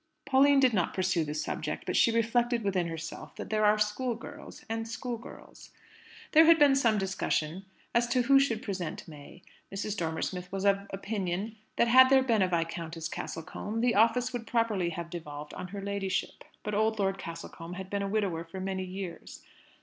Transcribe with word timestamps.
Pauline 0.25 0.59
did 0.59 0.73
not 0.73 0.95
pursue 0.95 1.23
the 1.23 1.35
subject, 1.35 1.83
but 1.85 1.95
she 1.95 2.09
reflected 2.11 2.63
within 2.63 2.87
herself 2.87 3.35
that 3.35 3.51
there 3.51 3.63
are 3.63 3.77
schoolgirls 3.77 4.65
and 4.67 4.87
schoolgirls. 4.87 5.69
There 6.31 6.45
had 6.45 6.57
been 6.57 6.73
some 6.75 6.97
discussion 6.97 7.65
as 7.93 8.07
to 8.07 8.23
who 8.23 8.39
should 8.39 8.63
present 8.63 9.07
May. 9.07 9.43
Mrs. 9.71 9.95
Dormer 9.95 10.23
Smith 10.23 10.51
was 10.51 10.65
of 10.65 10.87
opinion 10.89 11.55
that 11.75 11.87
had 11.87 12.09
there 12.09 12.23
been 12.23 12.41
a 12.41 12.47
Viscountess 12.47 13.07
Castlecombe, 13.07 13.79
the 13.81 13.93
office 13.93 14.33
would 14.33 14.47
properly 14.47 14.89
have 14.89 15.11
devolved 15.11 15.53
on 15.53 15.67
her 15.67 15.81
ladyship; 15.83 16.43
but 16.63 16.73
old 16.73 16.97
Lord 16.97 17.19
Castlecombe 17.19 17.75
had 17.75 17.91
been 17.91 18.01
a 18.01 18.09
widower 18.09 18.43
for 18.43 18.59
many 18.59 18.83
years. 18.83 19.43